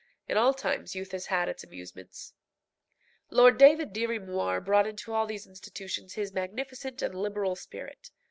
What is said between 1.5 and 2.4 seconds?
amusements.